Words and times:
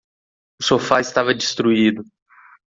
O 0.59 0.63
sofá 0.65 0.99
estava 0.99 1.31
destruído 1.31 2.01